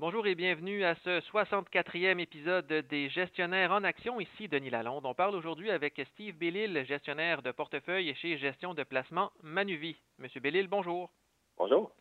[0.00, 4.18] Bonjour et bienvenue à ce 64e épisode des Gestionnaires en Action.
[4.18, 5.04] Ici Denis Lalonde.
[5.04, 10.00] On parle aujourd'hui avec Steve Bellil, gestionnaire de portefeuille chez Gestion de placement Manuvie.
[10.16, 11.10] Monsieur Bellil, bonjour.
[11.58, 11.92] Bonjour.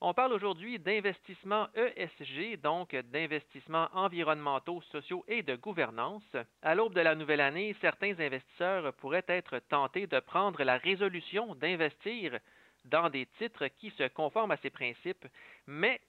[0.00, 6.36] On parle aujourd'hui d'investissement ESG, donc d'investissements environnementaux, sociaux et de gouvernance.
[6.62, 11.56] À l'aube de la nouvelle année, certains investisseurs pourraient être tentés de prendre la résolution
[11.56, 12.38] d'investir
[12.84, 15.26] dans des titres qui se conforment à ces principes,
[15.66, 16.00] mais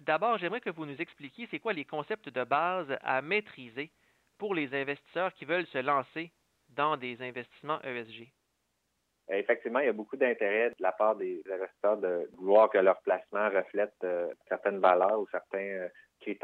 [0.00, 3.90] D'abord, j'aimerais que vous nous expliquiez c'est quoi les concepts de base à maîtriser
[4.38, 6.32] pour les investisseurs qui veulent se lancer
[6.68, 8.28] dans des investissements ESG.
[9.28, 13.00] Effectivement, il y a beaucoup d'intérêt de la part des investisseurs de vouloir que leur
[13.02, 15.88] placement reflète euh, certaines valeurs ou certains euh,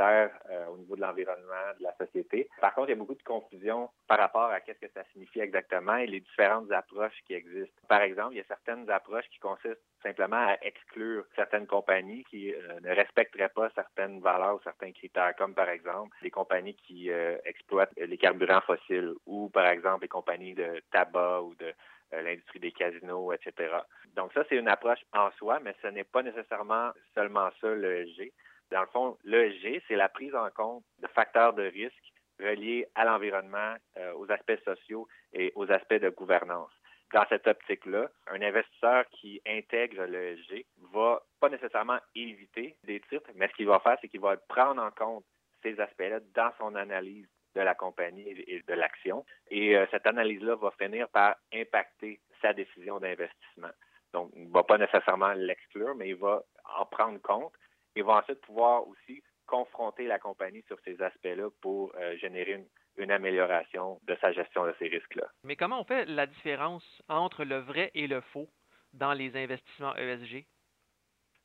[0.00, 2.48] euh, au niveau de l'environnement, de la société.
[2.60, 5.40] Par contre, il y a beaucoup de confusion par rapport à qu'est-ce que ça signifie
[5.40, 7.80] exactement et les différentes approches qui existent.
[7.88, 12.52] Par exemple, il y a certaines approches qui consistent simplement à exclure certaines compagnies qui
[12.54, 17.10] euh, ne respecteraient pas certaines valeurs ou certains critères, comme par exemple des compagnies qui
[17.10, 21.72] euh, exploitent les carburants fossiles ou par exemple les compagnies de tabac ou de
[22.12, 23.74] l'industrie des casinos, etc.
[24.16, 28.04] Donc ça, c'est une approche en soi, mais ce n'est pas nécessairement seulement ça le
[28.04, 28.32] G.
[28.72, 33.04] Dans le fond, l'ESG, c'est la prise en compte de facteurs de risque reliés à
[33.04, 36.70] l'environnement, euh, aux aspects sociaux et aux aspects de gouvernance.
[37.12, 43.48] Dans cette optique-là, un investisseur qui intègre l'ESG va pas nécessairement éviter des titres, mais
[43.48, 45.24] ce qu'il va faire, c'est qu'il va prendre en compte
[45.62, 49.26] ces aspects-là dans son analyse de la compagnie et de l'action.
[49.50, 53.70] Et euh, cette analyse-là va finir par impacter sa décision d'investissement.
[54.14, 56.42] Donc, il ne va pas nécessairement l'exclure, mais il va
[56.78, 57.52] en prendre compte
[57.96, 62.64] et va ensuite pouvoir aussi confronter la compagnie sur ces aspects-là pour euh, générer
[62.96, 65.26] une, amélioration de sa gestion de ces risques-là.
[65.44, 68.48] Mais comment on fait la différence entre le vrai et le faux
[68.92, 70.46] dans les investissements ESG?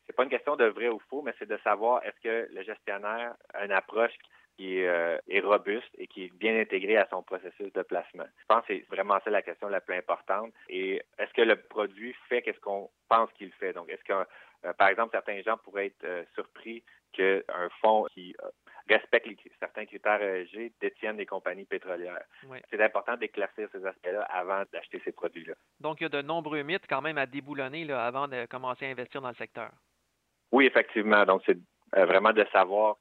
[0.06, 2.64] C'est pas une question de vrai ou faux, mais c'est de savoir est-ce que le
[2.64, 4.14] gestionnaire a une approche
[4.58, 8.26] qui est, euh, est, robuste et qui est bien intégrée à son processus de placement.
[8.40, 10.52] Je pense que c'est vraiment ça la question la plus importante.
[10.68, 13.74] Et est-ce que le produit fait qu'est-ce qu'on pense qu'il fait?
[13.74, 14.28] Donc, est-ce que
[14.66, 16.84] euh, par exemple, certains gens pourraient être euh, surpris
[17.14, 18.36] qu'un fonds qui
[18.90, 19.28] respecte
[19.60, 22.24] certains critères ESG détienne des compagnies pétrolières.
[22.70, 25.54] C'est important d'éclaircir ces aspects-là avant d'acheter ces produits-là.
[25.80, 28.86] Donc, il y a de nombreux mythes quand même à déboulonner là, avant de commencer
[28.86, 29.72] à investir dans le secteur.
[30.52, 31.26] Oui, effectivement.
[31.26, 31.58] Donc, c'est
[31.94, 32.98] vraiment de savoir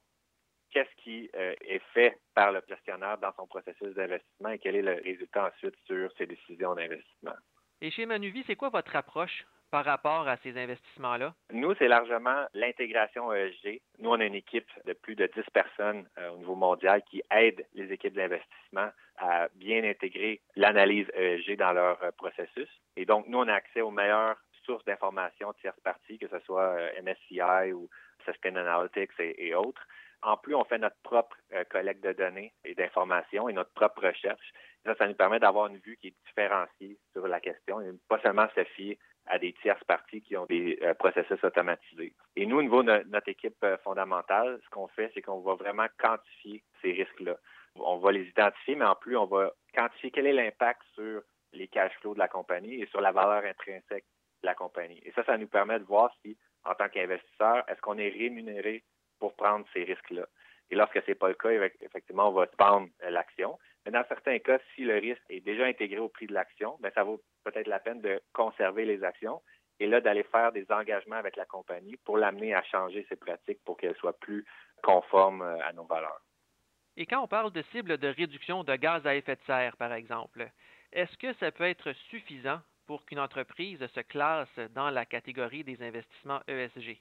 [0.71, 5.01] qu'est-ce qui est fait par le gestionnaire dans son processus d'investissement et quel est le
[5.03, 7.35] résultat ensuite sur ses décisions d'investissement?
[7.81, 11.33] Et chez Manuvie, c'est quoi votre approche par rapport à ces investissements-là?
[11.51, 13.81] Nous, c'est largement l'intégration ESG.
[13.99, 17.21] Nous, on a une équipe de plus de 10 personnes euh, au niveau mondial qui
[17.31, 22.69] aident les équipes d'investissement à bien intégrer l'analyse ESG dans leur euh, processus.
[22.95, 26.75] Et donc, nous, on a accès aux meilleures sources d'informations tierces parties, que ce soit
[26.77, 27.89] euh, MSCI ou
[28.25, 29.85] Sustainalytics et, et autres.
[30.23, 31.37] En plus, on fait notre propre
[31.69, 34.51] collecte de données et d'informations et notre propre recherche.
[34.83, 38.19] Ça, ça nous permet d'avoir une vue qui est différenciée sur la question et pas
[38.21, 38.97] seulement se fier
[39.27, 42.13] à des tierces parties qui ont des euh, processus automatisés.
[42.35, 45.55] Et nous, au niveau de notre équipe euh, fondamentale, ce qu'on fait, c'est qu'on va
[45.55, 47.37] vraiment quantifier ces risques-là.
[47.75, 51.21] On va les identifier, mais en plus, on va quantifier quel est l'impact sur
[51.53, 54.05] les cash flows de la compagnie et sur la valeur intrinsèque
[54.41, 55.01] de la compagnie.
[55.03, 58.83] Et ça, ça nous permet de voir si, en tant qu'investisseur, est-ce qu'on est rémunéré
[59.19, 60.27] pour prendre ces risques-là.
[60.69, 61.49] Et lorsque ce n'est pas le cas,
[61.81, 63.57] effectivement, on va vendre euh, l'action.
[63.85, 66.91] Mais dans certains cas, si le risque est déjà intégré au prix de l'action, ben,
[66.93, 69.41] ça vaut peut-être la peine de conserver les actions
[69.79, 73.63] et là d'aller faire des engagements avec la compagnie pour l'amener à changer ses pratiques
[73.63, 74.45] pour qu'elle soit plus
[74.83, 76.21] conforme euh, à nos valeurs.
[76.97, 79.93] Et quand on parle de cibles de réduction de gaz à effet de serre, par
[79.93, 80.49] exemple,
[80.91, 85.81] est-ce que ça peut être suffisant pour qu'une entreprise se classe dans la catégorie des
[85.83, 86.99] investissements ESG?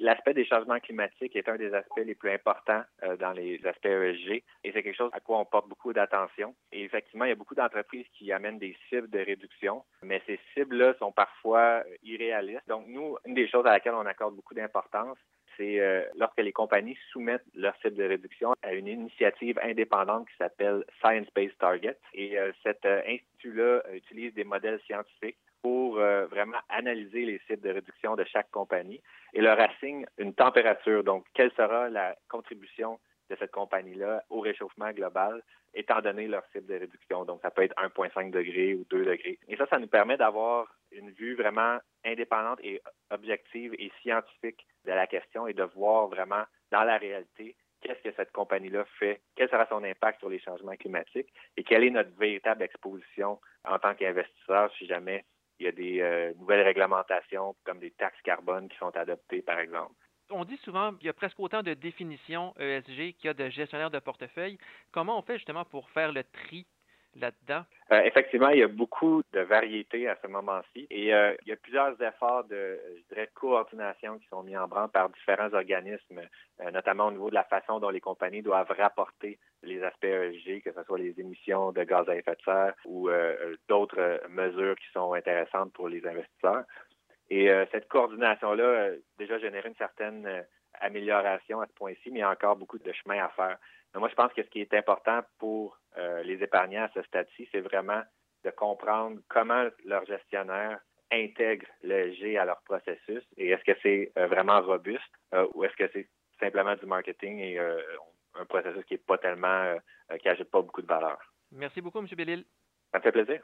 [0.00, 3.86] L'aspect des changements climatiques est un des aspects les plus importants euh, dans les aspects
[3.86, 6.54] ESG et c'est quelque chose à quoi on porte beaucoup d'attention.
[6.70, 10.38] Et effectivement, il y a beaucoup d'entreprises qui amènent des cibles de réduction, mais ces
[10.54, 12.68] cibles-là sont parfois euh, irréalistes.
[12.68, 15.18] Donc, nous, une des choses à laquelle on accorde beaucoup d'importance,
[15.56, 20.36] c'est euh, lorsque les compagnies soumettent leur cible de réduction à une initiative indépendante qui
[20.36, 21.98] s'appelle Science Based Target.
[22.14, 28.16] Et cet institut-là utilise des modèles scientifiques pour euh, vraiment analyser les sites de réduction
[28.16, 29.00] de chaque compagnie
[29.32, 31.04] et leur assigne une température.
[31.04, 32.98] Donc, quelle sera la contribution
[33.30, 35.42] de cette compagnie-là au réchauffement global,
[35.74, 37.24] étant donné leur cible de réduction.
[37.24, 39.38] Donc, ça peut être 1,5 degré ou 2 degrés.
[39.48, 42.80] Et ça, ça nous permet d'avoir une vue vraiment indépendante et
[43.10, 48.14] objective et scientifique de la question et de voir vraiment dans la réalité qu'est-ce que
[48.16, 52.16] cette compagnie-là fait, quel sera son impact sur les changements climatiques et quelle est notre
[52.18, 55.24] véritable exposition en tant qu'investisseur si jamais
[55.58, 59.58] il y a des euh, nouvelles réglementations comme des taxes carbone qui sont adoptées, par
[59.58, 59.94] exemple.
[60.30, 63.48] On dit souvent qu'il y a presque autant de définitions ESG qu'il y a de
[63.48, 64.58] gestionnaires de portefeuille.
[64.92, 66.66] Comment on fait justement pour faire le tri
[67.90, 71.52] Euh, effectivement, il y a beaucoup de variétés à ce moment-ci et euh, il y
[71.52, 76.20] a plusieurs efforts de, je dirais, coordination qui sont mis en branle par différents organismes,
[76.60, 80.62] euh, notamment au niveau de la façon dont les compagnies doivent rapporter les aspects ESG,
[80.62, 83.10] que ce soit les émissions de gaz à effet de serre ou
[83.68, 86.64] d'autres mesures qui sont intéressantes pour les investisseurs.
[87.28, 90.44] Et cette coordination-là a déjà généré une certaine
[90.80, 93.58] amélioration à ce point-ci, mais il y a encore beaucoup de chemin à faire.
[93.94, 97.48] moi, je pense que ce qui est important pour euh, les épargnants à ce stade-ci,
[97.52, 98.02] c'est vraiment
[98.44, 100.78] de comprendre comment leur gestionnaire
[101.10, 105.02] intègre le G à leur processus et est-ce que c'est euh, vraiment robuste
[105.34, 109.74] euh, ou est-ce que c'est simplement du marketing et un processus qui est pas tellement,
[110.20, 111.18] qui n'ajoute pas beaucoup de valeur.
[111.50, 112.06] Merci beaucoup, M.
[112.16, 112.44] Bellil.
[112.92, 113.42] Ça me fait plaisir.